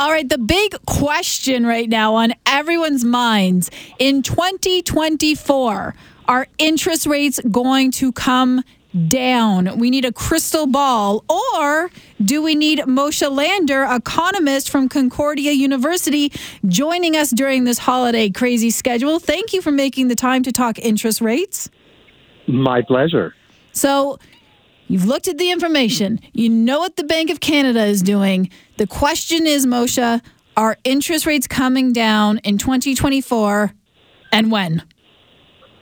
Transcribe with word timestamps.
All 0.00 0.10
right, 0.10 0.26
the 0.26 0.38
big 0.38 0.74
question 0.86 1.66
right 1.66 1.86
now 1.86 2.14
on 2.14 2.32
everyone's 2.46 3.04
minds 3.04 3.70
in 3.98 4.22
2024 4.22 5.94
are 6.26 6.46
interest 6.56 7.04
rates 7.04 7.38
going 7.50 7.90
to 7.90 8.10
come 8.10 8.64
down? 9.08 9.78
We 9.78 9.90
need 9.90 10.06
a 10.06 10.12
crystal 10.12 10.66
ball, 10.66 11.22
or 11.28 11.90
do 12.24 12.40
we 12.40 12.54
need 12.54 12.78
Moshe 12.78 13.30
Lander, 13.30 13.84
economist 13.84 14.70
from 14.70 14.88
Concordia 14.88 15.52
University, 15.52 16.32
joining 16.66 17.14
us 17.14 17.28
during 17.30 17.64
this 17.64 17.76
holiday 17.76 18.30
crazy 18.30 18.70
schedule? 18.70 19.18
Thank 19.18 19.52
you 19.52 19.60
for 19.60 19.70
making 19.70 20.08
the 20.08 20.16
time 20.16 20.42
to 20.44 20.50
talk 20.50 20.78
interest 20.78 21.20
rates. 21.20 21.68
My 22.48 22.80
pleasure. 22.80 23.34
So, 23.72 24.18
You've 24.90 25.04
looked 25.04 25.28
at 25.28 25.38
the 25.38 25.52
information. 25.52 26.18
You 26.32 26.48
know 26.48 26.80
what 26.80 26.96
the 26.96 27.04
Bank 27.04 27.30
of 27.30 27.38
Canada 27.38 27.84
is 27.84 28.02
doing. 28.02 28.50
The 28.76 28.88
question 28.88 29.46
is, 29.46 29.64
Moshe, 29.64 30.20
are 30.56 30.78
interest 30.82 31.26
rates 31.26 31.46
coming 31.46 31.92
down 31.92 32.38
in 32.38 32.58
2024 32.58 33.72
and 34.32 34.50
when? 34.50 34.82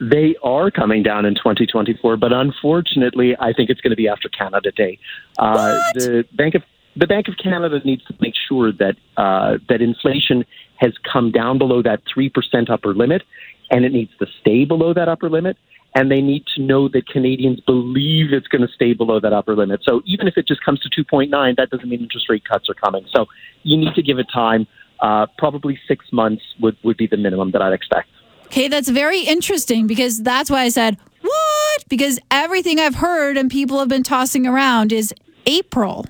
They 0.00 0.36
are 0.42 0.70
coming 0.70 1.02
down 1.02 1.26
in 1.26 1.34
2024, 1.34 2.16
but 2.16 2.32
unfortunately, 2.32 3.36
I 3.38 3.52
think 3.52 3.68
it's 3.68 3.82
going 3.82 3.90
to 3.90 3.96
be 3.96 4.08
after 4.08 4.30
Canada 4.30 4.72
Day. 4.72 4.98
Uh, 5.38 5.78
the 5.92 6.24
Bank 6.32 6.54
of 6.54 6.62
the 6.96 7.06
Bank 7.06 7.28
of 7.28 7.34
Canada 7.36 7.80
needs 7.84 8.02
to 8.04 8.14
make 8.20 8.34
sure 8.48 8.72
that 8.72 8.96
uh, 9.18 9.58
that 9.68 9.82
inflation 9.82 10.46
has 10.76 10.94
come 11.12 11.30
down 11.30 11.58
below 11.58 11.82
that 11.82 12.00
three 12.12 12.30
percent 12.30 12.70
upper 12.70 12.94
limit, 12.94 13.22
and 13.70 13.84
it 13.84 13.92
needs 13.92 14.12
to 14.18 14.26
stay 14.40 14.64
below 14.64 14.94
that 14.94 15.10
upper 15.10 15.28
limit 15.28 15.58
and 15.94 16.10
they 16.10 16.20
need 16.20 16.44
to 16.56 16.62
know 16.62 16.88
that 16.88 17.08
Canadians 17.08 17.60
believe 17.60 18.32
it's 18.32 18.48
going 18.48 18.62
to 18.62 18.72
stay 18.72 18.92
below 18.94 19.20
that 19.20 19.32
upper 19.32 19.54
limit. 19.54 19.80
So 19.84 20.02
even 20.06 20.26
if 20.26 20.36
it 20.36 20.46
just 20.46 20.64
comes 20.64 20.80
to 20.80 20.90
2.9, 20.90 21.56
that 21.56 21.70
doesn't 21.70 21.88
mean 21.88 22.00
interest 22.00 22.28
rate 22.28 22.44
cuts 22.44 22.68
are 22.68 22.74
coming. 22.74 23.06
So 23.14 23.26
you 23.62 23.76
need 23.76 23.94
to 23.94 24.02
give 24.02 24.18
it 24.18 24.26
time. 24.32 24.66
Uh, 25.00 25.26
probably 25.38 25.78
six 25.86 26.06
months 26.12 26.42
would, 26.60 26.76
would 26.82 26.96
be 26.96 27.06
the 27.06 27.16
minimum 27.16 27.52
that 27.52 27.62
I'd 27.62 27.72
expect. 27.72 28.08
Okay, 28.46 28.68
that's 28.68 28.88
very 28.88 29.20
interesting 29.20 29.86
because 29.86 30.22
that's 30.22 30.50
why 30.50 30.62
I 30.62 30.68
said, 30.68 30.98
what? 31.20 31.84
Because 31.88 32.18
everything 32.30 32.78
I've 32.78 32.96
heard 32.96 33.36
and 33.36 33.50
people 33.50 33.78
have 33.78 33.88
been 33.88 34.02
tossing 34.02 34.46
around 34.46 34.92
is 34.92 35.14
April. 35.46 36.06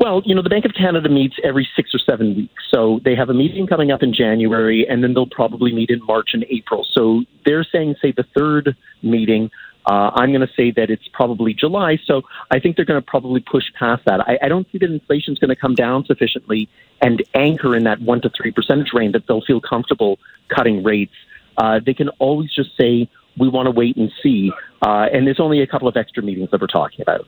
Well, 0.00 0.22
you 0.24 0.34
know, 0.34 0.42
the 0.42 0.50
Bank 0.50 0.64
of 0.64 0.74
Canada 0.74 1.08
meets 1.08 1.36
every 1.44 1.68
six 1.76 1.94
or 1.94 1.98
seven 1.98 2.34
weeks. 2.34 2.64
So 2.70 3.00
they 3.04 3.14
have 3.14 3.30
a 3.30 3.34
meeting 3.34 3.66
coming 3.66 3.90
up 3.90 4.02
in 4.02 4.12
January, 4.12 4.86
and 4.88 5.02
then 5.02 5.14
they'll 5.14 5.26
probably 5.26 5.72
meet 5.72 5.90
in 5.90 6.04
March 6.04 6.30
and 6.32 6.44
April. 6.50 6.86
So 6.90 7.22
they're 7.44 7.64
saying, 7.64 7.96
say, 8.02 8.12
the 8.12 8.24
third 8.36 8.76
meeting. 9.02 9.50
Uh, 9.86 10.10
I'm 10.14 10.32
going 10.32 10.46
to 10.46 10.52
say 10.56 10.72
that 10.72 10.90
it's 10.90 11.06
probably 11.12 11.54
July. 11.54 11.98
So 12.04 12.22
I 12.50 12.58
think 12.58 12.74
they're 12.74 12.84
going 12.84 13.00
to 13.00 13.06
probably 13.06 13.40
push 13.40 13.64
past 13.78 14.04
that. 14.06 14.20
I, 14.20 14.38
I 14.42 14.48
don't 14.48 14.66
see 14.72 14.78
that 14.78 14.90
inflation 14.90 15.34
is 15.34 15.38
going 15.38 15.50
to 15.50 15.56
come 15.56 15.76
down 15.76 16.04
sufficiently 16.04 16.68
and 17.00 17.22
anchor 17.34 17.76
in 17.76 17.84
that 17.84 18.00
one 18.00 18.20
to 18.22 18.30
three 18.30 18.50
percentage 18.50 18.92
range 18.92 19.12
that 19.12 19.28
they'll 19.28 19.42
feel 19.42 19.60
comfortable 19.60 20.18
cutting 20.48 20.82
rates. 20.82 21.14
Uh, 21.56 21.78
they 21.84 21.94
can 21.94 22.08
always 22.18 22.52
just 22.52 22.76
say, 22.76 23.08
we 23.38 23.48
want 23.48 23.66
to 23.66 23.70
wait 23.70 23.96
and 23.96 24.10
see. 24.22 24.50
Uh, 24.82 25.06
and 25.12 25.26
there's 25.26 25.40
only 25.40 25.60
a 25.62 25.66
couple 25.66 25.86
of 25.86 25.96
extra 25.96 26.22
meetings 26.22 26.50
that 26.50 26.60
we're 26.60 26.66
talking 26.66 27.00
about. 27.02 27.26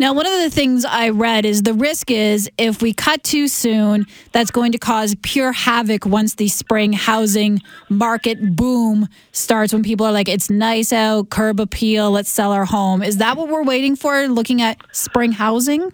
Now, 0.00 0.14
one 0.14 0.24
of 0.24 0.32
the 0.32 0.48
things 0.48 0.86
I 0.86 1.10
read 1.10 1.44
is 1.44 1.64
the 1.64 1.74
risk 1.74 2.10
is 2.10 2.50
if 2.56 2.80
we 2.80 2.94
cut 2.94 3.22
too 3.22 3.48
soon, 3.48 4.06
that's 4.32 4.50
going 4.50 4.72
to 4.72 4.78
cause 4.78 5.14
pure 5.20 5.52
havoc 5.52 6.06
once 6.06 6.36
the 6.36 6.48
spring 6.48 6.94
housing 6.94 7.60
market 7.90 8.56
boom 8.56 9.08
starts. 9.32 9.74
When 9.74 9.82
people 9.82 10.06
are 10.06 10.12
like, 10.12 10.26
it's 10.26 10.48
nice 10.48 10.90
out, 10.90 11.28
curb 11.28 11.60
appeal, 11.60 12.10
let's 12.12 12.30
sell 12.30 12.50
our 12.50 12.64
home. 12.64 13.02
Is 13.02 13.18
that 13.18 13.36
what 13.36 13.50
we're 13.50 13.62
waiting 13.62 13.94
for, 13.94 14.26
looking 14.26 14.62
at 14.62 14.78
spring 14.90 15.32
housing? 15.32 15.92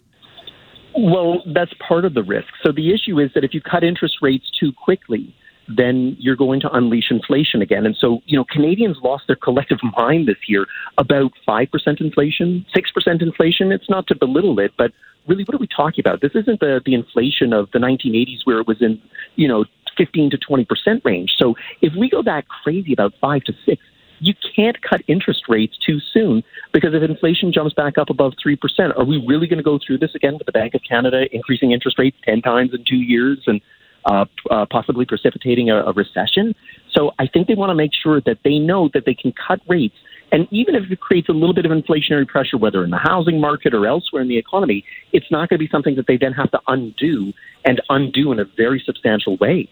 Well, 0.97 1.43
that's 1.53 1.73
part 1.89 2.05
of 2.05 2.15
the 2.15 2.23
risk. 2.23 2.47
So 2.65 2.71
the 2.71 2.95
issue 2.95 3.19
is 3.19 3.33
that 3.34 3.43
if 3.43 3.53
you 3.55 3.61
cut 3.61 3.83
interest 3.83 4.19
rates 4.23 4.49
too 4.61 4.73
quickly, 4.73 5.34
then 5.69 6.17
you're 6.19 6.36
going 6.36 6.61
to 6.61 6.70
unleash 6.70 7.11
inflation 7.11 7.62
again. 7.62 7.86
And 7.86 7.97
so, 7.97 8.20
you 8.27 8.36
know, 8.36 8.45
Canadians 8.45 8.98
lost 9.03 9.25
their 9.27 9.36
collective 9.36 9.78
mind 9.97 10.28
this 10.28 10.37
year 10.47 10.66
about 10.99 11.32
5% 11.47 12.00
inflation, 12.00 12.65
6% 12.75 13.22
inflation. 13.22 13.72
It's 13.72 13.91
not 13.91 14.06
to 14.09 14.15
belittle 14.15 14.59
it, 14.60 14.72
but 14.76 14.93
really, 15.26 15.44
what 15.44 15.55
are 15.55 15.59
we 15.59 15.69
talking 15.69 16.03
about? 16.03 16.21
This 16.21 16.32
isn't 16.34 16.60
the, 16.60 16.81
the 16.84 16.94
inflation 16.94 17.53
of 17.53 17.71
the 17.72 17.78
1980s 17.78 18.41
where 18.44 18.60
it 18.60 18.66
was 18.66 18.81
in, 18.81 19.00
you 19.34 19.49
know, 19.49 19.65
15 19.97 20.31
to 20.31 20.38
20% 20.38 20.66
range. 21.05 21.34
So 21.38 21.55
if 21.81 21.93
we 21.99 22.09
go 22.09 22.22
that 22.22 22.47
crazy 22.49 22.93
about 22.93 23.15
5 23.21 23.43
to 23.44 23.53
6, 23.65 23.82
you 24.19 24.34
can't 24.55 24.81
cut 24.82 25.03
interest 25.09 25.43
rates 25.49 25.76
too 25.84 25.99
soon 26.12 26.43
because 26.72 26.94
if 26.94 27.03
inflation 27.03 27.53
jumps 27.53 27.75
back 27.75 27.99
up 27.99 28.09
above 28.09 28.32
3%, 28.44 28.59
are 28.97 29.05
we 29.05 29.22
really 29.26 29.47
going 29.47 29.59
to 29.59 29.62
go 29.62 29.78
through 29.84 29.99
this 29.99 30.15
again 30.15 30.34
with 30.38 30.47
the 30.47 30.53
Bank 30.53 30.75
of 30.75 30.81
Canada 30.88 31.25
increasing 31.32 31.72
interest 31.72 31.99
rates 31.99 32.16
10 32.25 32.41
times 32.43 32.71
in 32.72 32.84
two 32.84 32.97
years 32.97 33.38
and 33.47 33.60
uh, 34.06 34.25
uh, 34.50 34.67
possibly 34.71 35.05
precipitating 35.05 35.69
a, 35.71 35.77
a 35.84 35.93
recession. 35.93 36.55
So 36.93 37.12
I 37.19 37.27
think 37.27 37.49
they 37.49 37.55
want 37.55 37.71
to 37.71 37.75
make 37.75 37.91
sure 37.93 38.21
that 38.22 38.39
they 38.44 38.59
know 38.59 38.89
that 38.94 39.05
they 39.05 39.15
can 39.15 39.33
cut 39.33 39.61
rates. 39.69 39.97
And 40.33 40.49
even 40.50 40.75
if 40.75 40.91
it 40.91 41.00
creates 41.00 41.28
a 41.28 41.33
little 41.33 41.55
bit 41.55 41.67
of 41.67 41.72
inflationary 41.72 42.27
pressure, 42.27 42.56
whether 42.56 42.83
in 42.84 42.91
the 42.91 42.99
housing 42.99 43.41
market 43.41 43.75
or 43.75 43.87
elsewhere 43.87 44.22
in 44.22 44.28
the 44.28 44.39
economy, 44.39 44.84
it's 45.12 45.31
not 45.31 45.49
going 45.49 45.59
to 45.59 45.65
be 45.65 45.69
something 45.71 45.94
that 45.97 46.06
they 46.06 46.17
then 46.17 46.33
have 46.33 46.50
to 46.53 46.61
undo 46.67 47.33
and 47.65 47.81
undo 47.89 48.33
in 48.33 48.41
a 48.41 48.44
very 48.56 48.83
substantial 48.84 49.37
way. 49.37 49.69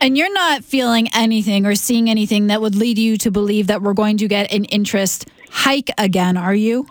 And 0.00 0.16
you're 0.16 0.32
not 0.32 0.64
feeling 0.64 1.08
anything 1.12 1.66
or 1.66 1.74
seeing 1.74 2.08
anything 2.08 2.46
that 2.46 2.60
would 2.60 2.76
lead 2.76 2.98
you 2.98 3.16
to 3.18 3.30
believe 3.30 3.66
that 3.66 3.82
we're 3.82 3.94
going 3.94 4.16
to 4.18 4.28
get 4.28 4.52
an 4.52 4.64
interest 4.66 5.26
hike 5.50 5.90
again, 5.98 6.36
are 6.36 6.54
you? 6.54 6.86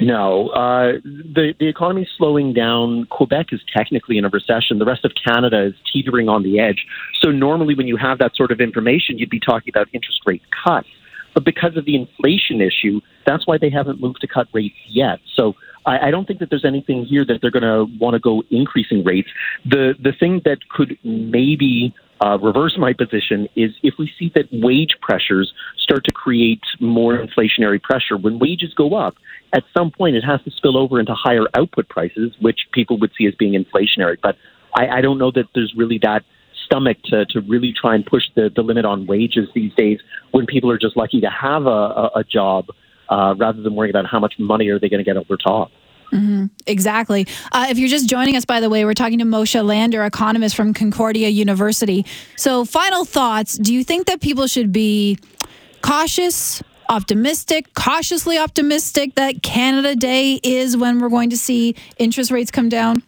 No, 0.00 0.48
uh, 0.48 0.92
the 1.04 1.54
the 1.58 1.68
economy 1.68 2.08
slowing 2.16 2.54
down. 2.54 3.06
Quebec 3.06 3.48
is 3.52 3.60
technically 3.74 4.16
in 4.16 4.24
a 4.24 4.30
recession. 4.30 4.78
The 4.78 4.86
rest 4.86 5.04
of 5.04 5.12
Canada 5.22 5.66
is 5.66 5.74
teetering 5.92 6.28
on 6.28 6.42
the 6.42 6.58
edge. 6.58 6.86
So 7.20 7.30
normally, 7.30 7.74
when 7.74 7.86
you 7.86 7.96
have 7.96 8.18
that 8.18 8.34
sort 8.34 8.50
of 8.50 8.60
information, 8.60 9.18
you'd 9.18 9.30
be 9.30 9.40
talking 9.40 9.70
about 9.70 9.88
interest 9.92 10.20
rate 10.24 10.42
cuts. 10.64 10.88
But 11.34 11.44
because 11.44 11.76
of 11.76 11.84
the 11.84 11.94
inflation 11.94 12.60
issue, 12.60 13.00
that's 13.26 13.46
why 13.46 13.58
they 13.58 13.70
haven't 13.70 14.00
moved 14.00 14.20
to 14.22 14.26
cut 14.26 14.48
rates 14.52 14.74
yet. 14.88 15.20
So 15.36 15.54
I, 15.86 16.08
I 16.08 16.10
don't 16.10 16.26
think 16.26 16.40
that 16.40 16.50
there's 16.50 16.64
anything 16.64 17.04
here 17.04 17.24
that 17.24 17.40
they're 17.40 17.50
going 17.50 17.62
to 17.62 17.86
want 17.98 18.14
to 18.14 18.20
go 18.20 18.42
increasing 18.50 19.04
rates. 19.04 19.28
The 19.64 19.94
the 20.02 20.12
thing 20.12 20.40
that 20.44 20.68
could 20.70 20.98
maybe 21.04 21.94
uh, 22.20 22.38
reverse 22.38 22.76
my 22.78 22.92
position 22.92 23.48
is 23.56 23.70
if 23.82 23.94
we 23.98 24.10
see 24.18 24.30
that 24.34 24.46
wage 24.52 24.96
pressures 25.00 25.52
start 25.78 26.04
to 26.04 26.12
create 26.12 26.62
more 26.78 27.18
inflationary 27.18 27.82
pressure, 27.82 28.16
when 28.16 28.38
wages 28.38 28.74
go 28.74 28.94
up, 28.94 29.14
at 29.54 29.64
some 29.76 29.90
point 29.90 30.16
it 30.16 30.22
has 30.22 30.40
to 30.42 30.50
spill 30.50 30.76
over 30.76 31.00
into 31.00 31.14
higher 31.14 31.46
output 31.54 31.88
prices, 31.88 32.32
which 32.40 32.60
people 32.72 32.98
would 32.98 33.10
see 33.16 33.26
as 33.26 33.34
being 33.36 33.52
inflationary. 33.52 34.16
But 34.22 34.36
I, 34.76 34.98
I 34.98 35.00
don't 35.00 35.18
know 35.18 35.30
that 35.32 35.46
there's 35.54 35.72
really 35.76 35.98
that 36.02 36.22
stomach 36.66 36.98
to, 37.04 37.24
to 37.26 37.40
really 37.40 37.72
try 37.78 37.94
and 37.94 38.04
push 38.04 38.22
the, 38.36 38.50
the 38.54 38.62
limit 38.62 38.84
on 38.84 39.06
wages 39.06 39.48
these 39.54 39.72
days 39.74 39.98
when 40.30 40.46
people 40.46 40.70
are 40.70 40.78
just 40.78 40.96
lucky 40.96 41.20
to 41.22 41.30
have 41.30 41.66
a, 41.66 41.68
a, 41.68 42.10
a 42.16 42.24
job 42.24 42.66
uh, 43.08 43.34
rather 43.38 43.60
than 43.62 43.74
worrying 43.74 43.90
about 43.90 44.06
how 44.06 44.20
much 44.20 44.34
money 44.38 44.68
are 44.68 44.78
they 44.78 44.88
going 44.88 45.02
to 45.02 45.04
get 45.04 45.16
over 45.16 45.36
top. 45.36 45.70
Mm-hmm. 46.12 46.46
Exactly. 46.66 47.26
Uh, 47.52 47.66
if 47.70 47.78
you're 47.78 47.88
just 47.88 48.08
joining 48.08 48.36
us, 48.36 48.44
by 48.44 48.60
the 48.60 48.68
way, 48.68 48.84
we're 48.84 48.94
talking 48.94 49.18
to 49.20 49.24
Moshe 49.24 49.64
Lander, 49.64 50.04
economist 50.04 50.56
from 50.56 50.74
Concordia 50.74 51.28
University. 51.28 52.04
So, 52.36 52.64
final 52.64 53.04
thoughts. 53.04 53.56
Do 53.56 53.72
you 53.72 53.84
think 53.84 54.06
that 54.06 54.20
people 54.20 54.46
should 54.46 54.72
be 54.72 55.18
cautious, 55.82 56.62
optimistic, 56.88 57.72
cautiously 57.74 58.38
optimistic 58.38 59.14
that 59.14 59.42
Canada 59.42 59.94
Day 59.94 60.40
is 60.42 60.76
when 60.76 61.00
we're 61.00 61.08
going 61.08 61.30
to 61.30 61.38
see 61.38 61.76
interest 61.98 62.30
rates 62.30 62.50
come 62.50 62.68
down? 62.68 63.02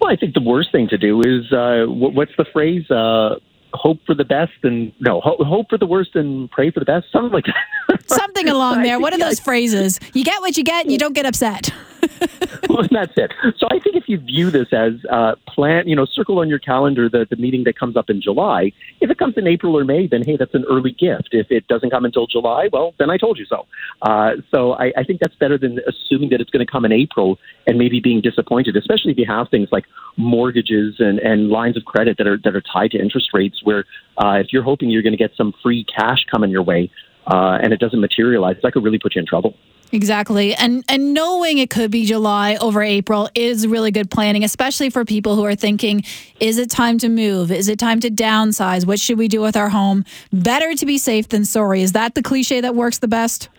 Well, 0.00 0.10
I 0.10 0.16
think 0.16 0.34
the 0.34 0.42
worst 0.42 0.72
thing 0.72 0.88
to 0.88 0.98
do 0.98 1.20
is 1.20 1.52
uh, 1.52 1.84
what's 1.86 2.32
the 2.36 2.46
phrase? 2.52 2.90
Uh, 2.90 3.36
hope 3.74 3.98
for 4.06 4.14
the 4.14 4.24
best 4.24 4.52
and 4.62 4.92
no 5.00 5.20
hope 5.20 5.68
for 5.68 5.78
the 5.78 5.86
worst 5.86 6.14
and 6.14 6.50
pray 6.50 6.70
for 6.70 6.80
the 6.80 6.86
best 6.86 7.06
something 7.12 7.32
like 7.32 7.44
that. 7.46 8.02
Something 8.06 8.48
along 8.48 8.82
there. 8.82 8.98
what 9.00 9.12
are 9.12 9.18
those 9.18 9.40
phrases? 9.40 9.98
You 10.12 10.24
get 10.24 10.40
what 10.40 10.56
you 10.56 10.64
get 10.64 10.84
and 10.84 10.92
you 10.92 10.98
don't 10.98 11.14
get 11.14 11.26
upset 11.26 11.70
well, 12.68 12.86
that's 12.90 13.16
it. 13.16 13.32
So 13.58 13.66
I 13.70 13.78
think 13.78 13.96
if 13.96 14.08
you 14.08 14.18
view 14.18 14.50
this 14.50 14.72
as 14.72 14.92
uh, 15.10 15.34
plan, 15.46 15.86
you 15.86 15.94
know, 15.94 16.04
circle 16.04 16.40
on 16.40 16.48
your 16.48 16.58
calendar 16.58 17.08
the, 17.08 17.26
the 17.28 17.36
meeting 17.36 17.64
that 17.64 17.78
comes 17.78 17.96
up 17.96 18.10
in 18.10 18.20
July. 18.20 18.72
If 19.00 19.10
it 19.10 19.18
comes 19.18 19.34
in 19.36 19.46
April 19.46 19.76
or 19.76 19.84
May, 19.84 20.06
then 20.06 20.22
hey, 20.24 20.36
that's 20.36 20.54
an 20.54 20.64
early 20.68 20.92
gift. 20.92 21.28
If 21.32 21.50
it 21.50 21.66
doesn't 21.68 21.90
come 21.90 22.04
until 22.04 22.26
July, 22.26 22.68
well, 22.72 22.94
then 22.98 23.10
I 23.10 23.16
told 23.16 23.38
you 23.38 23.46
so. 23.46 23.66
Uh, 24.02 24.32
so 24.50 24.72
I, 24.72 24.92
I 24.96 25.04
think 25.04 25.20
that's 25.20 25.34
better 25.36 25.58
than 25.58 25.78
assuming 25.86 26.30
that 26.30 26.40
it's 26.40 26.50
going 26.50 26.64
to 26.64 26.70
come 26.70 26.84
in 26.84 26.92
April 26.92 27.38
and 27.66 27.78
maybe 27.78 28.00
being 28.00 28.20
disappointed, 28.20 28.76
especially 28.76 29.12
if 29.12 29.18
you 29.18 29.26
have 29.26 29.48
things 29.48 29.68
like 29.70 29.84
mortgages 30.16 30.96
and, 30.98 31.18
and 31.20 31.50
lines 31.50 31.76
of 31.76 31.84
credit 31.84 32.18
that 32.18 32.26
are 32.26 32.38
that 32.38 32.54
are 32.54 32.62
tied 32.62 32.90
to 32.92 32.98
interest 32.98 33.30
rates, 33.32 33.60
where 33.62 33.84
uh, 34.18 34.38
if 34.40 34.52
you're 34.52 34.62
hoping 34.62 34.90
you're 34.90 35.02
going 35.02 35.12
to 35.12 35.18
get 35.18 35.32
some 35.36 35.52
free 35.62 35.84
cash 35.84 36.24
coming 36.30 36.50
your 36.50 36.62
way 36.62 36.90
uh, 37.26 37.58
and 37.62 37.72
it 37.72 37.80
doesn't 37.80 38.00
materialize, 38.00 38.56
that 38.62 38.72
could 38.72 38.82
really 38.82 38.98
put 38.98 39.14
you 39.14 39.20
in 39.20 39.26
trouble. 39.26 39.54
Exactly. 39.92 40.54
And 40.54 40.84
and 40.88 41.12
knowing 41.12 41.58
it 41.58 41.68
could 41.68 41.90
be 41.90 42.06
July 42.06 42.56
over 42.56 42.82
April 42.82 43.28
is 43.34 43.66
really 43.66 43.90
good 43.90 44.10
planning, 44.10 44.42
especially 44.42 44.88
for 44.88 45.04
people 45.04 45.36
who 45.36 45.44
are 45.44 45.54
thinking, 45.54 46.02
is 46.40 46.58
it 46.58 46.70
time 46.70 46.98
to 46.98 47.10
move? 47.10 47.52
Is 47.52 47.68
it 47.68 47.78
time 47.78 48.00
to 48.00 48.10
downsize? 48.10 48.86
What 48.86 48.98
should 48.98 49.18
we 49.18 49.28
do 49.28 49.42
with 49.42 49.56
our 49.56 49.68
home? 49.68 50.04
Better 50.32 50.74
to 50.74 50.86
be 50.86 50.96
safe 50.96 51.28
than 51.28 51.44
sorry. 51.44 51.82
Is 51.82 51.92
that 51.92 52.14
the 52.14 52.22
cliche 52.22 52.62
that 52.62 52.74
works 52.74 52.98
the 52.98 53.08
best? 53.08 53.50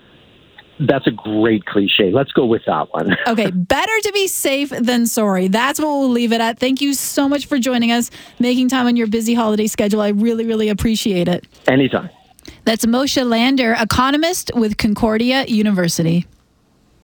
That's 0.80 1.06
a 1.06 1.12
great 1.12 1.66
cliche. 1.66 2.12
Let's 2.12 2.32
go 2.32 2.48
with 2.48 2.64
that 2.66 2.92
one. 2.92 3.16
okay, 3.28 3.52
better 3.52 3.92
to 4.02 4.12
be 4.12 4.28
safe 4.28 4.70
than 4.70 5.06
sorry. 5.06 5.48
That's 5.48 5.80
what 5.80 5.88
we'll 5.88 6.10
leave 6.10 6.34
it 6.34 6.42
at. 6.42 6.58
Thank 6.58 6.82
you 6.82 6.96
so 6.96 7.30
much 7.30 7.46
for 7.46 7.60
joining 7.60 7.92
us, 7.92 8.10
making 8.40 8.70
time 8.70 8.88
on 8.88 8.96
your 8.96 9.08
busy 9.08 9.36
holiday 9.36 9.68
schedule. 9.68 10.02
I 10.02 10.10
really, 10.10 10.46
really 10.46 10.70
appreciate 10.70 11.28
it. 11.28 11.46
Anytime. 11.68 12.10
That's 12.66 12.86
Moshe 12.86 13.28
Lander, 13.28 13.76
economist 13.78 14.52
with 14.56 14.78
Concordia 14.78 15.44
University. 15.46 16.26